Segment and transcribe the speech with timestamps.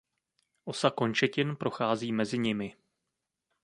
[0.65, 2.75] Osa končetin prochází mezi nimi.